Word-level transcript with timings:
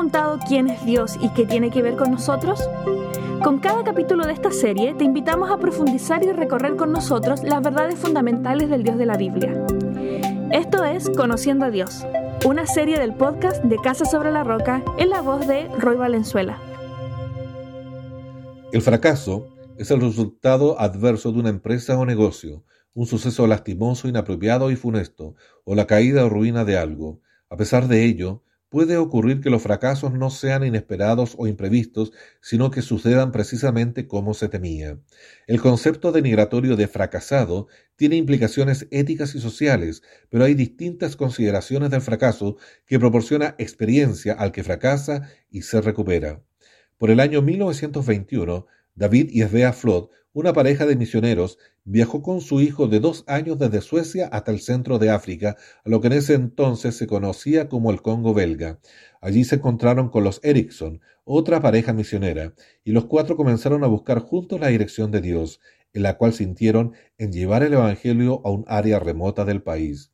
preguntado 0.00 0.38
quién 0.48 0.70
es 0.70 0.82
Dios 0.86 1.18
y 1.20 1.28
qué 1.34 1.44
tiene 1.44 1.70
que 1.70 1.82
ver 1.82 1.94
con 1.94 2.10
nosotros? 2.10 2.70
Con 3.44 3.58
cada 3.58 3.84
capítulo 3.84 4.24
de 4.24 4.32
esta 4.32 4.50
serie 4.50 4.94
te 4.94 5.04
invitamos 5.04 5.50
a 5.50 5.58
profundizar 5.58 6.24
y 6.24 6.32
recorrer 6.32 6.76
con 6.76 6.90
nosotros 6.90 7.42
las 7.42 7.60
verdades 7.60 7.98
fundamentales 7.98 8.70
del 8.70 8.82
Dios 8.82 8.96
de 8.96 9.04
la 9.04 9.18
Biblia. 9.18 9.52
Esto 10.52 10.84
es 10.84 11.10
Conociendo 11.10 11.66
a 11.66 11.70
Dios, 11.70 12.06
una 12.46 12.66
serie 12.66 12.98
del 12.98 13.12
podcast 13.12 13.62
de 13.62 13.76
Casa 13.76 14.06
sobre 14.06 14.30
la 14.30 14.42
Roca 14.42 14.82
en 14.96 15.10
la 15.10 15.20
voz 15.20 15.46
de 15.46 15.68
Roy 15.78 15.98
Valenzuela. 15.98 16.58
El 18.72 18.80
fracaso 18.80 19.48
es 19.76 19.90
el 19.90 20.00
resultado 20.00 20.80
adverso 20.80 21.30
de 21.30 21.40
una 21.40 21.50
empresa 21.50 21.98
o 21.98 22.06
negocio, 22.06 22.64
un 22.94 23.04
suceso 23.04 23.46
lastimoso, 23.46 24.08
inapropiado 24.08 24.70
y 24.70 24.76
funesto, 24.76 25.34
o 25.64 25.74
la 25.74 25.86
caída 25.86 26.24
o 26.24 26.30
ruina 26.30 26.64
de 26.64 26.78
algo. 26.78 27.20
A 27.50 27.58
pesar 27.58 27.86
de 27.86 28.06
ello, 28.06 28.42
puede 28.70 28.96
ocurrir 28.96 29.40
que 29.40 29.50
los 29.50 29.62
fracasos 29.62 30.12
no 30.12 30.30
sean 30.30 30.64
inesperados 30.64 31.34
o 31.36 31.46
imprevistos, 31.46 32.12
sino 32.40 32.70
que 32.70 32.82
sucedan 32.82 33.32
precisamente 33.32 34.06
como 34.06 34.32
se 34.32 34.48
temía. 34.48 34.98
El 35.46 35.60
concepto 35.60 36.12
denigratorio 36.12 36.76
de 36.76 36.88
fracasado 36.88 37.66
tiene 37.96 38.16
implicaciones 38.16 38.86
éticas 38.90 39.34
y 39.34 39.40
sociales, 39.40 40.02
pero 40.30 40.44
hay 40.44 40.54
distintas 40.54 41.16
consideraciones 41.16 41.90
del 41.90 42.00
fracaso 42.00 42.56
que 42.86 43.00
proporciona 43.00 43.56
experiencia 43.58 44.32
al 44.34 44.52
que 44.52 44.64
fracasa 44.64 45.28
y 45.50 45.62
se 45.62 45.80
recupera. 45.80 46.42
Por 46.96 47.10
el 47.10 47.18
año 47.18 47.42
1921, 47.42 48.66
David 49.00 49.30
y 49.32 49.40
Svea 49.40 49.72
Flod, 49.72 50.10
una 50.34 50.52
pareja 50.52 50.84
de 50.84 50.94
misioneros, 50.94 51.56
viajó 51.84 52.20
con 52.20 52.42
su 52.42 52.60
hijo 52.60 52.86
de 52.86 53.00
dos 53.00 53.24
años 53.26 53.58
desde 53.58 53.80
Suecia 53.80 54.26
hasta 54.26 54.50
el 54.50 54.60
centro 54.60 54.98
de 54.98 55.08
África, 55.08 55.56
a 55.82 55.88
lo 55.88 56.02
que 56.02 56.08
en 56.08 56.12
ese 56.12 56.34
entonces 56.34 56.96
se 56.96 57.06
conocía 57.06 57.70
como 57.70 57.90
el 57.90 58.02
Congo 58.02 58.34
belga. 58.34 58.78
Allí 59.22 59.44
se 59.44 59.54
encontraron 59.54 60.10
con 60.10 60.22
los 60.22 60.38
Erickson, 60.44 61.00
otra 61.24 61.62
pareja 61.62 61.94
misionera, 61.94 62.52
y 62.84 62.92
los 62.92 63.06
cuatro 63.06 63.38
comenzaron 63.38 63.84
a 63.84 63.86
buscar 63.86 64.18
juntos 64.18 64.60
la 64.60 64.68
dirección 64.68 65.10
de 65.10 65.22
Dios, 65.22 65.62
en 65.94 66.02
la 66.02 66.18
cual 66.18 66.34
sintieron 66.34 66.92
en 67.16 67.32
llevar 67.32 67.62
el 67.62 67.72
Evangelio 67.72 68.42
a 68.44 68.50
un 68.50 68.66
área 68.68 68.98
remota 68.98 69.46
del 69.46 69.62
país. 69.62 70.12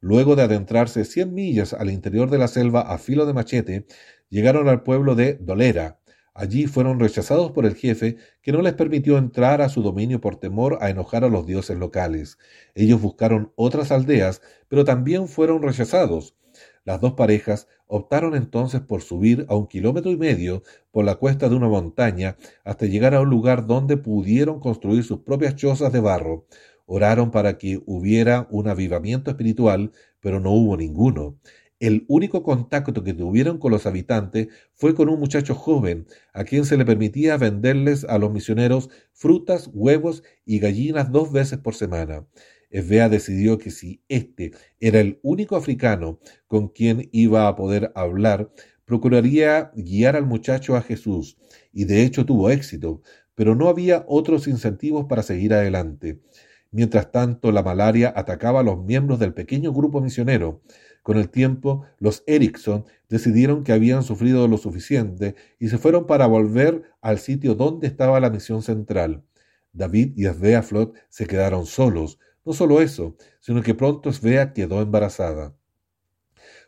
Luego 0.00 0.36
de 0.36 0.42
adentrarse 0.42 1.06
cien 1.06 1.32
millas 1.32 1.72
al 1.72 1.90
interior 1.90 2.28
de 2.28 2.36
la 2.36 2.48
selva 2.48 2.82
a 2.82 2.98
filo 2.98 3.24
de 3.24 3.32
machete, 3.32 3.86
llegaron 4.28 4.68
al 4.68 4.82
pueblo 4.82 5.14
de 5.14 5.38
Dolera, 5.40 5.98
Allí 6.38 6.68
fueron 6.68 7.00
rechazados 7.00 7.50
por 7.50 7.66
el 7.66 7.74
jefe, 7.74 8.16
que 8.42 8.52
no 8.52 8.62
les 8.62 8.74
permitió 8.74 9.18
entrar 9.18 9.60
a 9.60 9.68
su 9.68 9.82
dominio 9.82 10.20
por 10.20 10.36
temor 10.36 10.78
a 10.80 10.88
enojar 10.88 11.24
a 11.24 11.28
los 11.28 11.44
dioses 11.46 11.76
locales. 11.76 12.38
Ellos 12.76 13.02
buscaron 13.02 13.52
otras 13.56 13.90
aldeas, 13.90 14.40
pero 14.68 14.84
también 14.84 15.26
fueron 15.26 15.62
rechazados. 15.62 16.36
Las 16.84 17.00
dos 17.00 17.14
parejas 17.14 17.66
optaron 17.88 18.36
entonces 18.36 18.80
por 18.80 19.02
subir 19.02 19.46
a 19.48 19.56
un 19.56 19.66
kilómetro 19.66 20.12
y 20.12 20.16
medio 20.16 20.62
por 20.92 21.04
la 21.04 21.16
cuesta 21.16 21.48
de 21.48 21.56
una 21.56 21.66
montaña 21.66 22.36
hasta 22.62 22.86
llegar 22.86 23.16
a 23.16 23.20
un 23.20 23.30
lugar 23.30 23.66
donde 23.66 23.96
pudieron 23.96 24.60
construir 24.60 25.02
sus 25.02 25.22
propias 25.22 25.56
chozas 25.56 25.92
de 25.92 25.98
barro. 25.98 26.46
Oraron 26.86 27.32
para 27.32 27.58
que 27.58 27.82
hubiera 27.84 28.46
un 28.52 28.68
avivamiento 28.68 29.32
espiritual, 29.32 29.90
pero 30.20 30.38
no 30.38 30.52
hubo 30.52 30.76
ninguno. 30.76 31.36
El 31.80 32.04
único 32.08 32.42
contacto 32.42 33.04
que 33.04 33.14
tuvieron 33.14 33.58
con 33.58 33.70
los 33.70 33.86
habitantes 33.86 34.48
fue 34.74 34.94
con 34.96 35.08
un 35.08 35.20
muchacho 35.20 35.54
joven, 35.54 36.06
a 36.32 36.42
quien 36.42 36.64
se 36.64 36.76
le 36.76 36.84
permitía 36.84 37.36
venderles 37.36 38.04
a 38.04 38.18
los 38.18 38.32
misioneros 38.32 38.90
frutas, 39.12 39.70
huevos 39.72 40.24
y 40.44 40.58
gallinas 40.58 41.12
dos 41.12 41.30
veces 41.30 41.58
por 41.58 41.76
semana. 41.76 42.26
Esvea 42.70 43.08
decidió 43.08 43.58
que 43.58 43.70
si 43.70 44.02
éste 44.08 44.52
era 44.80 44.98
el 44.98 45.20
único 45.22 45.54
africano 45.54 46.18
con 46.48 46.68
quien 46.68 47.08
iba 47.12 47.46
a 47.46 47.54
poder 47.54 47.92
hablar, 47.94 48.50
procuraría 48.84 49.70
guiar 49.76 50.16
al 50.16 50.26
muchacho 50.26 50.74
a 50.76 50.82
Jesús, 50.82 51.38
y 51.72 51.84
de 51.84 52.02
hecho 52.02 52.26
tuvo 52.26 52.50
éxito, 52.50 53.02
pero 53.36 53.54
no 53.54 53.68
había 53.68 54.04
otros 54.08 54.48
incentivos 54.48 55.06
para 55.08 55.22
seguir 55.22 55.54
adelante. 55.54 56.20
Mientras 56.70 57.10
tanto, 57.12 57.50
la 57.52 57.62
malaria 57.62 58.12
atacaba 58.14 58.60
a 58.60 58.62
los 58.62 58.84
miembros 58.84 59.18
del 59.18 59.32
pequeño 59.32 59.72
grupo 59.72 60.00
misionero. 60.00 60.60
Con 61.08 61.16
el 61.16 61.30
tiempo, 61.30 61.86
los 62.00 62.22
Erickson 62.26 62.84
decidieron 63.08 63.64
que 63.64 63.72
habían 63.72 64.02
sufrido 64.02 64.46
lo 64.46 64.58
suficiente 64.58 65.36
y 65.58 65.70
se 65.70 65.78
fueron 65.78 66.06
para 66.06 66.26
volver 66.26 66.82
al 67.00 67.18
sitio 67.18 67.54
donde 67.54 67.86
estaba 67.86 68.20
la 68.20 68.28
misión 68.28 68.60
central. 68.60 69.24
David 69.72 70.12
y 70.16 70.26
Svea 70.26 70.62
Flot 70.62 70.92
se 71.08 71.26
quedaron 71.26 71.64
solos. 71.64 72.18
No 72.44 72.52
solo 72.52 72.82
eso, 72.82 73.16
sino 73.40 73.62
que 73.62 73.74
pronto 73.74 74.12
Svea 74.12 74.52
quedó 74.52 74.82
embarazada. 74.82 75.56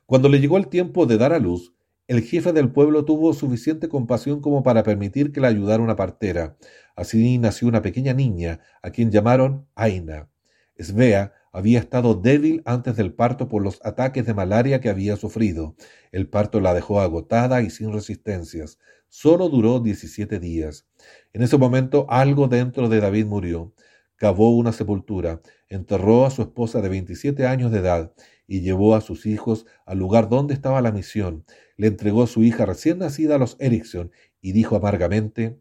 Cuando 0.07 0.31
le 0.31 0.41
llegó 0.41 0.57
el 0.57 0.69
tiempo 0.69 1.05
de 1.05 1.19
dar 1.19 1.35
a 1.35 1.39
luz, 1.39 1.75
el 2.09 2.23
jefe 2.23 2.55
del 2.55 2.73
pueblo 2.73 3.05
tuvo 3.05 3.35
suficiente 3.35 3.91
compasión 3.91 4.41
como 4.41 4.63
para 4.63 4.83
permitir 4.83 5.33
que 5.33 5.43
la 5.43 5.49
ayudara 5.49 5.83
una 5.83 5.97
partera. 5.97 6.57
Así 6.97 7.37
nació 7.37 7.69
una 7.69 7.83
pequeña 7.83 8.15
niña, 8.15 8.61
a 8.81 8.89
quien 8.89 9.11
llamaron 9.11 9.67
Aina. 9.75 10.31
Svea 10.79 11.35
había 11.53 11.79
estado 11.81 12.15
débil 12.15 12.63
antes 12.65 12.97
del 12.97 13.13
parto 13.13 13.49
por 13.49 13.63
los 13.63 13.81
ataques 13.85 14.25
de 14.27 14.35
malaria 14.35 14.81
que 14.81 14.89
había 14.89 15.17
sufrido. 15.17 15.75
El 16.13 16.29
parto 16.29 16.61
la 16.61 16.75
dejó 16.75 17.01
agotada 17.01 17.63
y 17.63 17.71
sin 17.71 17.93
resistencias. 17.93 18.79
Solo 19.09 19.49
duró 19.49 19.81
17 19.81 20.39
días. 20.39 20.87
En 21.33 21.43
ese 21.43 21.59
momento 21.59 22.07
algo 22.09 22.47
dentro 22.47 22.89
de 22.89 23.01
David 23.01 23.27
murió. 23.27 23.75
Cavó 24.17 24.51
una 24.51 24.73
sepultura, 24.73 25.41
enterró 25.69 26.27
a 26.27 26.31
su 26.31 26.43
esposa 26.43 26.81
de 26.83 26.91
27 26.91 27.47
años 27.47 27.73
de 27.73 27.79
edad 27.79 28.13
y 28.47 28.61
llevó 28.61 28.95
a 28.95 29.01
sus 29.01 29.27
hijos 29.27 29.65
al 29.87 29.99
lugar 29.99 30.29
donde 30.29 30.55
estaba 30.55 30.83
la 30.83 30.93
misión. 30.93 31.45
Le 31.77 31.87
entregó 31.87 32.23
a 32.23 32.27
su 32.27 32.43
hija 32.43 32.67
recién 32.67 32.99
nacida 32.99 33.37
a 33.37 33.39
los 33.39 33.57
Erickson 33.61 34.13
y 34.41 34.53
dijo 34.53 34.77
amargamente, 34.77 35.59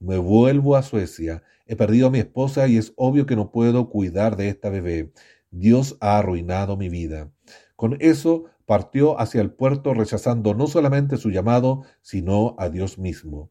me 0.00 0.18
vuelvo 0.18 0.76
a 0.76 0.82
Suecia. 0.82 1.42
He 1.66 1.76
perdido 1.76 2.08
a 2.08 2.10
mi 2.10 2.18
esposa 2.18 2.68
y 2.68 2.76
es 2.76 2.92
obvio 2.96 3.26
que 3.26 3.36
no 3.36 3.50
puedo 3.50 3.88
cuidar 3.90 4.36
de 4.36 4.48
esta 4.48 4.70
bebé. 4.70 5.12
Dios 5.50 5.96
ha 6.00 6.18
arruinado 6.18 6.76
mi 6.76 6.88
vida. 6.88 7.30
Con 7.76 7.96
eso 8.00 8.44
partió 8.66 9.20
hacia 9.20 9.40
el 9.40 9.50
puerto 9.50 9.94
rechazando 9.94 10.54
no 10.54 10.66
solamente 10.66 11.16
su 11.16 11.30
llamado, 11.30 11.84
sino 12.02 12.54
a 12.58 12.68
Dios 12.68 12.98
mismo. 12.98 13.50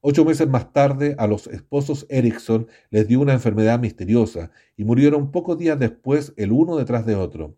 Ocho 0.00 0.24
meses 0.24 0.48
más 0.48 0.72
tarde, 0.72 1.14
a 1.18 1.26
los 1.26 1.46
esposos 1.48 2.06
Erickson 2.08 2.68
les 2.90 3.08
dio 3.08 3.20
una 3.20 3.32
enfermedad 3.32 3.80
misteriosa 3.80 4.50
y 4.76 4.84
murieron 4.84 5.30
pocos 5.30 5.58
días 5.58 5.78
después 5.78 6.32
el 6.36 6.52
uno 6.52 6.76
detrás 6.76 7.06
de 7.06 7.16
otro. 7.16 7.56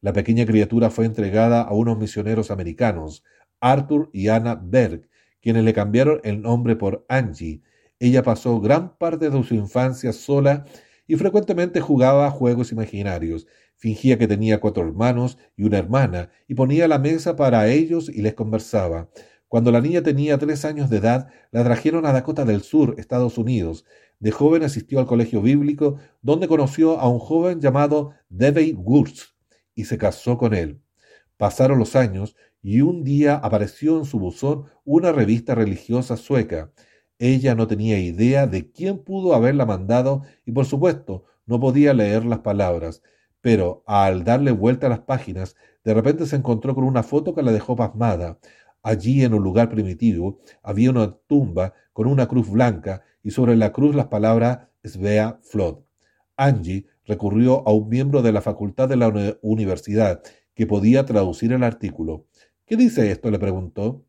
La 0.00 0.12
pequeña 0.12 0.46
criatura 0.46 0.90
fue 0.90 1.04
entregada 1.04 1.62
a 1.62 1.72
unos 1.72 1.98
misioneros 1.98 2.50
americanos, 2.50 3.22
Arthur 3.60 4.10
y 4.12 4.28
Anna 4.28 4.54
Berg, 4.54 5.08
quienes 5.44 5.62
le 5.62 5.74
cambiaron 5.74 6.22
el 6.24 6.40
nombre 6.40 6.74
por 6.74 7.04
Angie. 7.06 7.60
Ella 7.98 8.22
pasó 8.22 8.62
gran 8.62 8.96
parte 8.96 9.28
de 9.28 9.44
su 9.44 9.54
infancia 9.54 10.14
sola 10.14 10.64
y 11.06 11.16
frecuentemente 11.16 11.82
jugaba 11.82 12.26
a 12.26 12.30
juegos 12.30 12.72
imaginarios. 12.72 13.46
Fingía 13.76 14.16
que 14.16 14.26
tenía 14.26 14.58
cuatro 14.58 14.82
hermanos 14.84 15.36
y 15.54 15.64
una 15.64 15.76
hermana 15.76 16.30
y 16.48 16.54
ponía 16.54 16.88
la 16.88 16.98
mesa 16.98 17.36
para 17.36 17.68
ellos 17.68 18.08
y 18.08 18.22
les 18.22 18.32
conversaba. 18.32 19.10
Cuando 19.46 19.70
la 19.70 19.82
niña 19.82 20.02
tenía 20.02 20.38
tres 20.38 20.64
años 20.64 20.88
de 20.88 20.96
edad, 20.96 21.28
la 21.50 21.62
trajeron 21.62 22.06
a 22.06 22.12
Dakota 22.12 22.46
del 22.46 22.62
Sur, 22.62 22.94
Estados 22.96 23.36
Unidos. 23.36 23.84
De 24.20 24.30
joven 24.30 24.62
asistió 24.62 24.98
al 24.98 25.06
colegio 25.06 25.42
bíblico, 25.42 25.98
donde 26.22 26.48
conoció 26.48 26.98
a 26.98 27.06
un 27.06 27.18
joven 27.18 27.60
llamado 27.60 28.14
David 28.30 28.76
Wurz 28.78 29.34
y 29.74 29.84
se 29.84 29.98
casó 29.98 30.38
con 30.38 30.54
él. 30.54 30.80
Pasaron 31.36 31.78
los 31.78 31.96
años 31.96 32.34
y 32.64 32.80
un 32.80 33.04
día 33.04 33.36
apareció 33.36 33.98
en 33.98 34.06
su 34.06 34.18
buzón 34.18 34.64
una 34.84 35.12
revista 35.12 35.54
religiosa 35.54 36.16
sueca. 36.16 36.72
Ella 37.18 37.54
no 37.54 37.66
tenía 37.66 37.98
idea 37.98 38.46
de 38.46 38.72
quién 38.72 39.04
pudo 39.04 39.34
haberla 39.34 39.66
mandado 39.66 40.22
y 40.46 40.52
por 40.52 40.64
supuesto 40.64 41.24
no 41.44 41.60
podía 41.60 41.92
leer 41.92 42.24
las 42.24 42.38
palabras, 42.38 43.02
pero 43.42 43.84
al 43.86 44.24
darle 44.24 44.50
vuelta 44.50 44.86
a 44.86 44.90
las 44.90 45.00
páginas, 45.00 45.56
de 45.84 45.92
repente 45.92 46.24
se 46.24 46.36
encontró 46.36 46.74
con 46.74 46.84
una 46.84 47.02
foto 47.02 47.34
que 47.34 47.42
la 47.42 47.52
dejó 47.52 47.76
pasmada. 47.76 48.38
Allí 48.82 49.22
en 49.24 49.34
un 49.34 49.42
lugar 49.42 49.68
primitivo 49.68 50.40
había 50.62 50.88
una 50.88 51.14
tumba 51.26 51.74
con 51.92 52.06
una 52.06 52.26
cruz 52.28 52.50
blanca 52.50 53.02
y 53.22 53.30
sobre 53.30 53.56
la 53.56 53.72
cruz 53.72 53.94
las 53.94 54.06
palabras 54.06 54.60
Svea 54.82 55.38
Flod. 55.42 55.80
Angie 56.38 56.86
recurrió 57.04 57.62
a 57.68 57.74
un 57.74 57.90
miembro 57.90 58.22
de 58.22 58.32
la 58.32 58.40
facultad 58.40 58.88
de 58.88 58.96
la 58.96 59.12
universidad 59.42 60.22
que 60.54 60.66
podía 60.66 61.04
traducir 61.04 61.52
el 61.52 61.62
artículo. 61.62 62.26
¿Qué 62.66 62.76
dice 62.76 63.10
esto? 63.10 63.30
le 63.30 63.38
preguntó. 63.38 64.06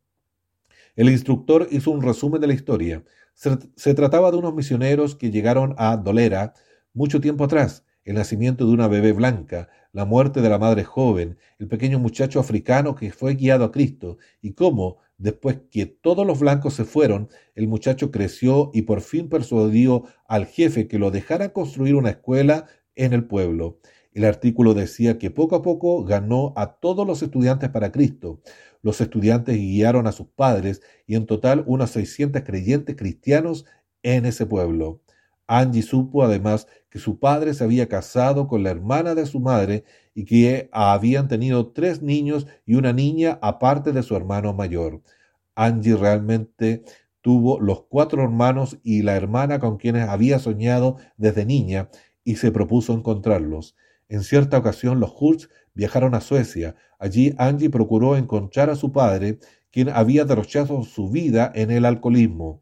El 0.94 1.10
instructor 1.10 1.68
hizo 1.70 1.90
un 1.90 2.00
resumen 2.00 2.40
de 2.40 2.46
la 2.46 2.54
historia. 2.54 3.04
Se, 3.34 3.94
trataba 3.94 4.30
de 4.30 4.38
unos 4.38 4.54
misioneros 4.54 5.14
que 5.14 5.30
llegaron 5.30 5.74
a 5.76 5.98
Dolera 5.98 6.54
mucho 6.94 7.20
tiempo 7.20 7.44
atrás, 7.44 7.84
el 8.04 8.14
nacimiento 8.14 8.66
de 8.66 8.72
una 8.72 8.88
bebé 8.88 9.12
blanca, 9.12 9.68
la 9.92 10.06
muerte 10.06 10.40
de 10.40 10.48
la 10.48 10.58
madre 10.58 10.84
joven, 10.84 11.36
el 11.58 11.68
pequeño 11.68 11.98
muchacho 11.98 12.40
africano 12.40 12.94
que 12.94 13.12
fue 13.12 13.34
guiado 13.34 13.66
a 13.66 13.72
Cristo, 13.72 14.16
y 14.40 14.54
cómo, 14.54 14.96
después 15.18 15.58
que 15.70 15.84
todos 15.84 16.26
los 16.26 16.40
blancos 16.40 16.72
se 16.72 16.86
fueron, 16.86 17.28
el 17.54 17.68
muchacho 17.68 18.10
creció 18.10 18.70
y 18.72 18.82
por 18.82 19.02
fin 19.02 19.28
persuadió 19.28 20.04
al 20.26 20.46
jefe 20.46 20.88
que 20.88 20.98
lo 20.98 21.10
dejara 21.10 21.52
construir 21.52 21.94
una 21.94 22.10
escuela 22.10 22.68
en 22.94 23.12
el 23.12 23.26
pueblo. 23.26 23.80
El 24.16 24.24
artículo 24.24 24.72
decía 24.72 25.18
que 25.18 25.30
poco 25.30 25.56
a 25.56 25.60
poco 25.60 26.02
ganó 26.02 26.54
a 26.56 26.76
todos 26.76 27.06
los 27.06 27.22
estudiantes 27.22 27.68
para 27.68 27.92
Cristo. 27.92 28.40
Los 28.80 29.02
estudiantes 29.02 29.58
guiaron 29.58 30.06
a 30.06 30.12
sus 30.12 30.28
padres 30.28 30.80
y 31.06 31.16
en 31.16 31.26
total 31.26 31.64
unos 31.66 31.90
600 31.90 32.40
creyentes 32.42 32.96
cristianos 32.96 33.66
en 34.02 34.24
ese 34.24 34.46
pueblo. 34.46 35.02
Angie 35.46 35.82
supo 35.82 36.22
además 36.22 36.66
que 36.88 36.98
su 36.98 37.18
padre 37.18 37.52
se 37.52 37.64
había 37.64 37.90
casado 37.90 38.48
con 38.48 38.62
la 38.62 38.70
hermana 38.70 39.14
de 39.14 39.26
su 39.26 39.38
madre 39.38 39.84
y 40.14 40.24
que 40.24 40.70
habían 40.72 41.28
tenido 41.28 41.72
tres 41.72 42.00
niños 42.00 42.46
y 42.64 42.76
una 42.76 42.94
niña 42.94 43.38
aparte 43.42 43.92
de 43.92 44.02
su 44.02 44.16
hermano 44.16 44.54
mayor. 44.54 45.02
Angie 45.54 45.94
realmente 45.94 46.84
tuvo 47.20 47.60
los 47.60 47.82
cuatro 47.82 48.22
hermanos 48.22 48.78
y 48.82 49.02
la 49.02 49.14
hermana 49.14 49.58
con 49.58 49.76
quienes 49.76 50.08
había 50.08 50.38
soñado 50.38 50.96
desde 51.18 51.44
niña 51.44 51.90
y 52.24 52.36
se 52.36 52.50
propuso 52.50 52.94
encontrarlos. 52.94 53.76
En 54.08 54.22
cierta 54.22 54.58
ocasión 54.58 55.00
los 55.00 55.12
Hurts 55.18 55.48
viajaron 55.74 56.14
a 56.14 56.20
Suecia. 56.20 56.76
Allí 56.98 57.34
Angie 57.38 57.70
procuró 57.70 58.16
encontrar 58.16 58.70
a 58.70 58.76
su 58.76 58.92
padre, 58.92 59.38
quien 59.70 59.88
había 59.88 60.24
derrochado 60.24 60.82
su 60.84 61.10
vida 61.10 61.50
en 61.54 61.70
el 61.70 61.84
alcoholismo. 61.84 62.60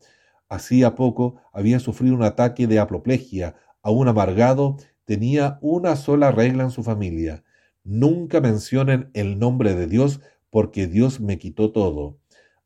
Hacía 0.49 0.95
poco 0.95 1.37
había 1.53 1.81
sufrido 1.81 2.15
un 2.15 2.23
ataque 2.23 2.67
de 2.67 2.79
apoplejía. 2.79 3.57
Aún 3.83 4.09
amargado, 4.09 4.77
tenía 5.05 5.59
una 5.61 5.97
sola 5.97 6.31
regla 6.33 6.65
en 6.65 6.71
su 6.71 6.83
familia. 6.83 7.45
Nunca 7.85 8.41
mencionen 8.41 9.11
el 9.13 9.39
nombre 9.39 9.75
de 9.75 9.87
Dios 9.87 10.21
porque 10.51 10.87
Dios 10.87 11.21
me 11.21 11.39
quitó 11.39 11.73
todo. 11.73 12.19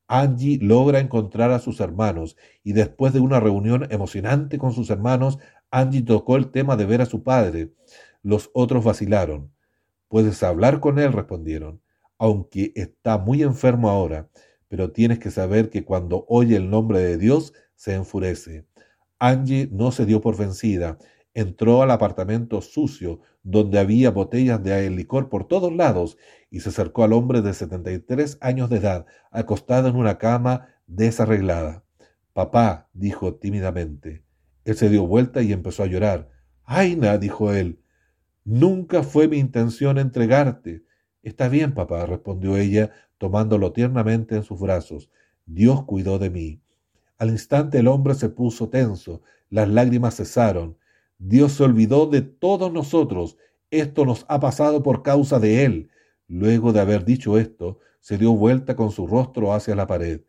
Angie 0.07 0.59
logra 0.63 1.01
encontrar 1.01 1.51
a 1.51 1.59
sus 1.59 1.81
hermanos 1.81 2.37
y 2.63 2.73
después 2.73 3.13
de 3.13 3.21
una 3.21 3.41
reunión 3.41 3.87
emocionante 3.91 4.57
con 4.57 4.73
sus 4.73 4.89
hermanos, 4.91 5.39
Angie 5.71 6.03
tocó 6.03 6.37
el 6.37 6.51
tema 6.51 6.77
de 6.77 6.87
ver 6.87 7.03
a 7.03 7.07
su 7.07 7.23
padre. 7.23 7.73
Los 8.23 8.51
otros 8.53 8.85
vacilaron. 8.85 9.53
Puedes 10.09 10.43
hablar 10.43 10.81
con 10.81 10.99
él, 10.99 11.13
respondieron, 11.13 11.83
aunque 12.19 12.73
está 12.75 13.19
muy 13.19 13.43
enfermo 13.43 13.91
ahora, 13.91 14.29
pero 14.69 14.93
tienes 14.93 15.19
que 15.19 15.31
saber 15.31 15.71
que 15.71 15.85
cuando 15.85 16.25
oye 16.29 16.57
el 16.57 16.71
nombre 16.71 17.01
de 17.01 17.17
Dios 17.19 17.53
se 17.75 17.95
enfurece. 17.95 18.67
Angie 19.19 19.69
no 19.73 19.93
se 19.93 20.07
dio 20.07 20.21
por 20.21 20.37
vencida. 20.37 20.99
Entró 21.35 21.83
al 21.83 21.91
apartamento 21.91 22.61
sucio, 22.63 23.21
donde 23.43 23.79
había 23.79 24.11
botellas 24.11 24.63
de 24.63 24.91
licor 24.91 25.29
por 25.29 25.47
todos 25.47 25.73
lados, 25.73 26.17
y 26.51 26.61
se 26.61 26.71
acercó 26.71 27.05
al 27.05 27.13
hombre 27.13 27.43
de 27.43 27.55
setenta 27.55 27.93
y 27.93 27.99
tres 27.99 28.39
años 28.41 28.71
de 28.71 28.79
edad, 28.79 29.07
acostado 29.31 29.89
en 29.89 29.97
una 29.97 30.19
cama 30.19 30.69
desarreglada. 30.87 31.85
Papá, 32.33 32.89
dijo 32.93 33.35
tímidamente. 33.35 34.25
Él 34.65 34.77
se 34.77 34.89
dio 34.89 35.07
vuelta 35.07 35.43
y 35.43 35.53
empezó 35.53 35.83
a 35.83 35.87
llorar. 35.87 36.31
Aina, 36.65 37.19
dijo 37.19 37.53
él, 37.53 37.81
Nunca 38.51 39.03
fue 39.03 39.29
mi 39.29 39.37
intención 39.37 39.99
entregarte. 39.99 40.83
Está 41.23 41.51
bien, 41.51 41.75
papá, 41.75 42.07
respondió 42.07 42.57
ella, 42.57 42.93
tomándolo 43.19 43.73
tiernamente 43.75 44.37
en 44.37 44.43
sus 44.43 44.59
brazos. 44.59 45.11
Dios 45.45 45.85
cuidó 45.85 46.19
de 46.19 46.31
mí. 46.31 46.63
Al 47.19 47.29
instante 47.29 47.81
el 47.81 47.89
hombre 47.89 48.15
se 48.15 48.31
puso 48.31 48.71
tenso, 48.71 49.21
las 49.51 49.69
lágrimas 49.69 50.17
cesaron. 50.17 50.79
Dios 51.19 51.53
se 51.53 51.65
olvidó 51.65 52.07
de 52.07 52.23
todos 52.23 52.73
nosotros. 52.73 53.37
Esto 53.71 54.07
nos 54.07 54.25
ha 54.31 54.41
pasado 54.41 54.83
por 54.83 55.03
causa 55.03 55.39
de 55.39 55.67
Él. 55.67 55.91
Luego 56.27 56.73
de 56.73 56.81
haber 56.81 57.05
dicho 57.05 57.37
esto, 57.37 57.81
se 58.01 58.17
dio 58.17 58.33
vuelta 58.33 58.77
con 58.77 58.93
su 58.93 59.07
rostro 59.07 59.53
hacia 59.53 59.77
la 59.77 59.87
pared. 59.87 60.23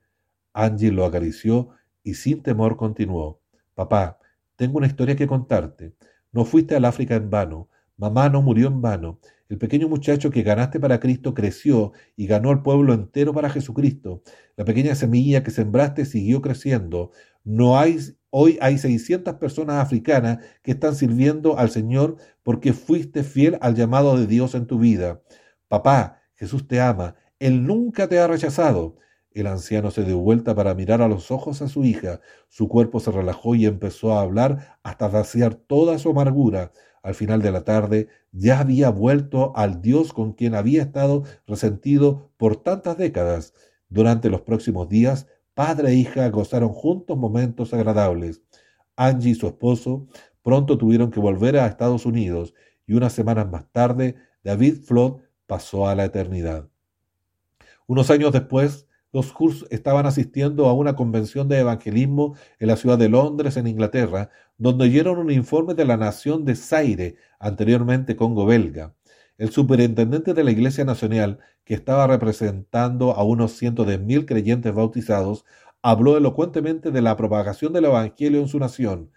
Angie 0.51 0.92
lo 0.92 1.06
acarició 1.06 1.69
y 2.04 2.16
sin 2.16 2.44
temor 2.44 2.75
continuó. 2.75 3.39
Papá, 3.75 4.19
tengo 4.57 4.77
una 4.77 4.88
historia 4.88 5.16
que 5.16 5.25
contarte. 5.25 5.94
No 6.33 6.44
fuiste 6.44 6.75
al 6.75 6.83
África 6.83 7.16
en 7.16 7.30
vano. 7.30 7.69
Mamá 8.00 8.30
no 8.30 8.42
murió 8.42 8.68
en 8.68 8.81
vano. 8.81 9.19
El 9.50 9.57
pequeño 9.57 9.90
muchacho 9.90 10.31
que 10.31 10.42
ganaste 10.42 10.80
para 10.80 11.01
Cristo 11.01 11.34
creció 11.34 11.92
y 12.16 12.28
ganó 12.28 12.50
al 12.50 12.62
pueblo 12.63 12.94
entero 12.94 13.34
para 13.34 13.50
Jesucristo. 13.50 14.24
La 14.56 14.63
pequeña 14.63 14.96
semilla 14.96 15.44
que 15.44 15.51
sembraste 15.51 16.06
siguió 16.06 16.42
creciendo. 16.42 17.12
No 17.44 17.78
hay, 17.78 17.98
hoy 18.30 18.57
hay 18.62 18.78
600 18.78 19.36
personas 19.36 19.84
africanas 19.84 20.38
que 20.63 20.72
están 20.72 20.96
sirviendo 20.96 21.57
al 21.60 21.72
Señor 21.72 22.16
porque 22.42 22.72
fuiste 22.72 23.24
fiel 23.24 23.57
al 23.60 23.75
llamado 23.75 24.18
de 24.18 24.28
Dios 24.28 24.56
en 24.56 24.66
tu 24.66 24.80
vida. 24.80 25.22
Papá, 25.68 26.22
Jesús 26.36 26.66
te 26.69 26.80
ama. 26.80 27.16
Él 27.38 27.66
nunca 27.68 28.07
te 28.07 28.18
ha 28.19 28.28
rechazado. 28.28 28.95
El 29.31 29.48
anciano 29.48 29.92
se 29.92 30.04
dio 30.04 30.18
vuelta 30.18 30.56
para 30.56 30.74
mirar 30.74 31.02
a 31.02 31.08
los 31.08 31.31
ojos 31.31 31.62
a 31.62 31.68
su 31.68 31.86
hija. 31.86 32.22
Su 32.48 32.68
cuerpo 32.68 33.00
se 33.00 33.12
relajó 33.12 33.56
y 33.56 33.66
empezó 33.66 34.14
a 34.14 34.22
hablar 34.22 34.80
hasta 34.84 35.08
vaciar 35.08 35.56
toda 35.56 36.00
su 36.00 36.10
amargura 36.10 36.72
al 37.04 37.16
final 37.16 37.42
de 37.42 37.52
la 37.52 37.64
tarde, 37.64 38.08
ya 38.31 38.60
había 38.60 38.90
vuelto 38.90 39.56
al 39.56 39.81
Dios 39.81 40.14
con 40.14 40.34
quien 40.34 40.56
había 40.56 40.81
estado 40.81 41.24
resentido 41.48 42.31
por 42.38 42.58
tantas 42.58 42.98
décadas. 42.98 43.54
Durante 43.90 44.30
los 44.30 44.42
próximos 44.42 44.90
días, 44.90 45.28
padre 45.54 45.90
e 45.90 45.96
hija 45.96 46.30
gozaron 46.30 46.70
juntos 46.70 47.18
momentos 47.18 47.74
agradables. 47.74 48.42
Angie 48.96 49.31
y 49.31 49.36
su 49.36 49.48
esposo 49.48 50.08
pronto 50.44 50.78
tuvieron 50.78 51.12
que 51.12 51.20
volver 51.20 51.58
a 51.58 51.68
Estados 51.68 52.06
Unidos 52.06 52.54
y 52.86 52.94
unas 52.94 53.14
semanas 53.14 53.50
más 53.50 53.66
tarde, 53.72 54.16
David 54.44 54.81
Flood 54.84 55.22
pasó 55.48 55.88
a 55.88 55.96
la 55.96 56.06
eternidad. 56.06 56.70
Unos 57.88 58.12
años 58.12 58.31
después, 58.31 58.88
los 59.11 59.33
Hurs 59.38 59.65
estaban 59.69 60.06
asistiendo 60.06 60.67
a 60.67 60.73
una 60.73 60.95
convención 60.95 61.47
de 61.47 61.59
evangelismo 61.59 62.35
en 62.59 62.67
la 62.67 62.75
ciudad 62.75 62.97
de 62.97 63.09
Londres, 63.09 63.57
en 63.57 63.67
Inglaterra, 63.67 64.29
donde 64.57 64.85
oyeron 64.85 65.17
un 65.17 65.31
informe 65.31 65.73
de 65.73 65.85
la 65.85 65.97
nación 65.97 66.45
de 66.45 66.56
Zaire, 66.56 67.15
anteriormente 67.39 68.15
Congo 68.15 68.45
belga. 68.45 68.94
El 69.38 69.51
superintendente 69.51 70.33
de 70.33 70.44
la 70.44 70.51
Iglesia 70.51 70.85
Nacional, 70.85 71.39
que 71.63 71.73
estaba 71.73 72.07
representando 72.07 73.13
a 73.13 73.23
unos 73.23 73.53
cientos 73.53 73.88
de 73.88 73.97
mil 73.97 74.25
creyentes 74.25 74.73
bautizados, 74.73 75.45
habló 75.81 76.17
elocuentemente 76.17 76.91
de 76.91 77.01
la 77.01 77.15
propagación 77.15 77.73
del 77.73 77.85
Evangelio 77.85 78.41
en 78.41 78.47
su 78.47 78.59
nación. 78.59 79.11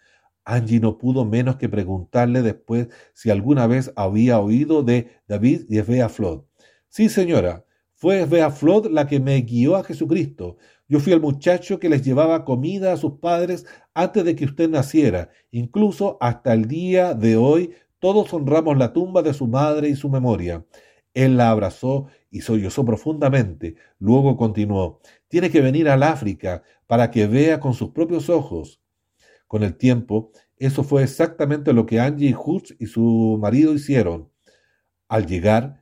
Angie 0.45 0.81
no 0.81 0.99
pudo 0.99 1.25
menos 1.25 1.57
que 1.57 1.69
preguntarle 1.69 2.43
después 2.43 2.89
si 3.15 3.31
alguna 3.31 3.67
vez 3.67 3.93
había 3.97 4.39
oído 4.39 4.83
de 4.83 5.11
David 5.29 5.67
y 5.69 5.81
Flot. 6.09 6.47
Sí, 6.89 7.09
señora, 7.09 7.65
fue 8.03 8.25
Bea 8.25 8.51
Flod 8.51 8.89
la 8.89 9.07
que 9.07 9.21
me 9.21 9.41
guió 9.43 9.77
a 9.77 9.85
Jesucristo. 9.85 10.57
Yo 10.89 10.99
fui 10.99 11.13
el 11.13 11.21
muchacho 11.21 11.79
que 11.79 11.89
les 11.89 12.03
llevaba 12.03 12.45
comida 12.45 12.93
a 12.93 12.97
sus 12.97 13.21
padres 13.21 13.65
antes 13.95 14.25
de 14.25 14.35
que 14.35 14.45
usted 14.45 14.69
naciera. 14.69 15.31
Incluso 15.53 16.19
hasta 16.21 16.53
el 16.53 16.67
día 16.67 17.15
de 17.15 17.37
hoy 17.37 17.77
todos 18.01 18.35
honramos 18.35 18.77
la 18.77 18.93
tumba 18.93 19.23
de 19.23 19.33
su 19.33 19.47
madre 19.47 19.89
y 19.89 19.95
su 19.95 20.09
memoria. 20.09 20.67
Él 21.15 21.37
la 21.37 21.51
abrazó 21.51 22.09
y 22.29 22.41
sollozó 22.41 22.85
profundamente. 22.85 23.77
Luego 24.01 24.37
continuó, 24.37 24.99
tiene 25.29 25.49
que 25.53 25.61
venir 25.61 25.89
al 25.89 26.03
África 26.03 26.65
para 26.89 27.09
que 27.13 27.29
vea 27.29 27.61
con 27.61 27.73
sus 27.73 27.91
propios 27.91 28.29
ojos. 28.29 28.83
Con 29.47 29.63
el 29.63 29.77
tiempo, 29.77 30.33
eso 30.57 30.83
fue 30.83 31.05
exactamente 31.05 31.73
lo 31.73 31.87
que 31.87 32.01
Angie 32.01 32.35
Hutz 32.35 32.75
y 32.81 32.87
su 32.87 33.39
marido 33.41 33.73
hicieron. 33.73 34.29
Al 35.07 35.25
llegar, 35.27 35.82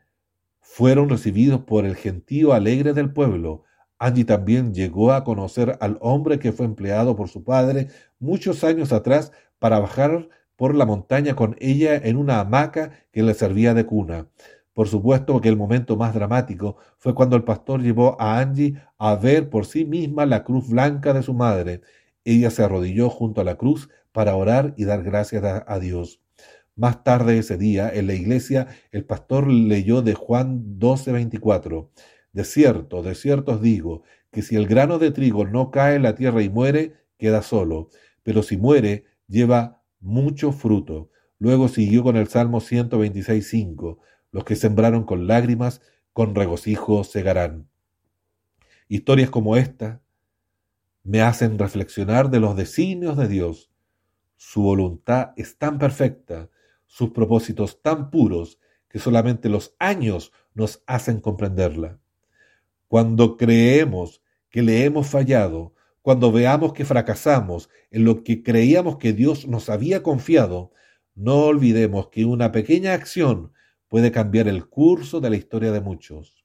fueron 0.73 1.09
recibidos 1.09 1.62
por 1.65 1.85
el 1.85 1.97
gentío 1.97 2.53
alegre 2.53 2.93
del 2.93 3.12
pueblo. 3.12 3.65
Angie 3.99 4.25
también 4.25 4.73
llegó 4.73 5.12
a 5.12 5.25
conocer 5.25 5.77
al 5.81 5.99
hombre 6.00 6.39
que 6.39 6.53
fue 6.53 6.65
empleado 6.65 7.17
por 7.17 7.29
su 7.29 7.43
padre 7.43 7.89
muchos 8.21 8.62
años 8.62 8.93
atrás 8.93 9.33
para 9.59 9.81
bajar 9.81 10.29
por 10.55 10.77
la 10.77 10.87
montaña 10.87 11.35
con 11.35 11.57
ella 11.59 11.97
en 11.97 12.17
una 12.17 12.39
hamaca 12.39 12.93
que 13.11 13.25
le 13.25 13.35
servía 13.35 13.75
de 13.75 13.85
cuna. 13.85 14.29
Por 14.73 14.87
supuesto 14.87 15.41
que 15.41 15.49
el 15.49 15.57
momento 15.57 15.97
más 15.97 16.15
dramático 16.15 16.77
fue 16.99 17.17
cuando 17.17 17.35
el 17.35 17.43
pastor 17.43 17.83
llevó 17.83 18.17
a 18.21 18.39
Angie 18.39 18.81
a 18.97 19.17
ver 19.17 19.50
por 19.50 19.67
sí 19.67 19.85
misma 19.85 20.25
la 20.25 20.45
cruz 20.45 20.69
blanca 20.69 21.12
de 21.12 21.25
su 21.25 21.35
madre. 21.35 21.81
Ella 22.25 22.49
se 22.50 22.62
arrodilló 22.62 23.11
junto 23.11 23.41
a 23.41 23.45
la 23.45 23.57
cruz 23.57 23.89
para 24.12 24.37
orar 24.37 24.73
y 24.77 24.85
dar 24.85 25.03
gracias 25.03 25.43
a, 25.43 25.79
Dios. 25.81 26.21
Más 26.81 27.05
tarde 27.05 27.37
ese 27.37 27.59
día, 27.59 27.91
en 27.93 28.07
la 28.07 28.15
iglesia, 28.15 28.69
el 28.91 29.05
pastor 29.05 29.49
leyó 29.49 30.01
de 30.01 30.15
Juan 30.15 30.79
12:24. 30.79 31.91
De 32.33 32.43
cierto, 32.43 33.03
de 33.03 33.15
cierto 33.15 33.53
os 33.53 33.61
digo, 33.61 34.03
que 34.31 34.41
si 34.41 34.57
el 34.57 34.67
grano 34.67 34.99
de 34.99 35.11
trigo 35.11 35.45
no 35.45 35.71
cae 35.71 35.97
en 35.97 36.03
la 36.05 36.15
tierra 36.15 36.43
y 36.43 36.49
muere, 36.49 36.95
queda 37.19 37.43
solo, 37.43 37.91
pero 38.23 38.43
si 38.43 38.57
muere, 38.57 39.05
lleva 39.29 39.83
mucho 40.01 40.53
fruto. 40.53 41.11
Luego 41.39 41.69
siguió 41.69 42.03
con 42.03 42.17
el 42.17 42.29
Salmo 42.29 42.61
126:5. 42.61 43.99
Los 44.33 44.45
que 44.45 44.57
sembraron 44.57 45.05
con 45.05 45.27
lágrimas, 45.27 45.83
con 46.15 46.35
regocijo 46.35 47.05
segarán. 47.05 47.69
Historias 48.89 49.29
como 49.29 49.59
esta 49.59 50.01
me 51.05 51.21
hacen 51.21 51.59
reflexionar 51.59 52.31
de 52.31 52.41
los 52.41 52.57
designios 52.57 53.19
de 53.19 53.29
Dios. 53.29 53.71
Su 54.39 54.63
voluntad 54.63 55.33
es 55.37 55.59
tan 55.59 55.79
perfecta 55.79 56.49
sus 56.91 57.11
propósitos 57.11 57.81
tan 57.83 58.11
puros 58.11 58.59
que 58.89 58.99
solamente 58.99 59.49
los 59.49 59.77
años 59.79 60.33
nos 60.55 60.83
hacen 60.87 61.21
comprenderla. 61.21 62.01
Cuando 62.89 63.37
creemos 63.37 64.23
que 64.51 64.63
le 64.63 64.85
hemos 64.85 65.07
fallado, 65.07 65.73
cuando 66.03 66.33
veamos 66.33 66.73
que 66.73 66.85
fracasamos 66.85 67.71
en 67.93 68.05
lo 68.05 68.25
que 68.25 68.43
creíamos 68.43 68.99
que 68.99 69.13
Dios 69.13 69.47
nos 69.47 69.71
había 69.71 70.03
confiado, 70.03 70.73
no 71.15 71.45
olvidemos 71.45 72.09
que 72.09 72.25
una 72.25 72.51
pequeña 72.51 72.93
acción 72.93 73.53
puede 73.87 74.11
cambiar 74.11 74.49
el 74.49 74.69
curso 74.69 75.21
de 75.21 75.31
la 75.31 75.37
historia 75.37 75.71
de 75.71 75.81
muchos. 75.81 76.45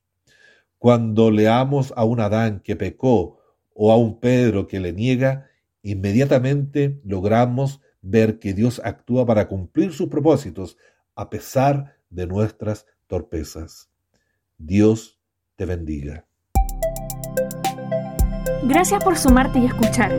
Cuando 0.77 1.31
leamos 1.31 1.91
a 1.97 2.03
un 2.03 2.19
Adán 2.19 2.59
que 2.59 2.75
pecó 2.75 3.39
o 3.73 3.91
a 3.91 3.97
un 3.97 4.19
Pedro 4.19 4.67
que 4.67 4.79
le 4.79 4.93
niega, 4.93 5.49
inmediatamente 5.81 7.01
logramos 7.03 7.81
ver 8.05 8.39
que 8.39 8.53
Dios 8.53 8.79
actúa 8.83 9.25
para 9.25 9.47
cumplir 9.47 9.91
sus 9.91 10.07
propósitos 10.07 10.77
a 11.15 11.29
pesar 11.29 11.95
de 12.09 12.27
nuestras 12.27 12.85
torpezas. 13.07 13.89
Dios 14.57 15.19
te 15.55 15.65
bendiga. 15.65 16.25
Gracias 18.63 19.03
por 19.03 19.17
sumarte 19.17 19.59
y 19.59 19.65
escuchar. 19.65 20.11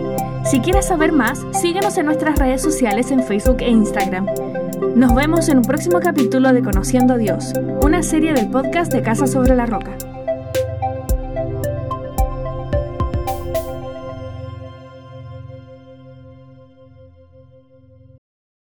Si 0.45 0.61
quieres 0.61 0.87
saber 0.87 1.13
más, 1.13 1.45
síguenos 1.53 1.97
en 1.99 2.07
nuestras 2.07 2.39
redes 2.39 2.63
sociales 2.63 3.11
en 3.11 3.23
Facebook 3.23 3.59
e 3.61 3.71
Instagram. 3.71 4.27
Nos 4.95 5.15
vemos 5.15 5.49
en 5.49 5.59
un 5.59 5.65
próximo 5.65 6.01
capítulo 6.01 6.53
de 6.53 6.63
Conociendo 6.63 7.15
a 7.15 7.19
Dios, 7.19 7.53
una 7.83 8.03
serie 8.03 8.33
del 8.33 8.51
podcast 8.51 8.93
de 8.93 9.03
Casa 9.03 9.27
sobre 9.27 9.55
la 9.55 9.67
Roca. 9.67 9.97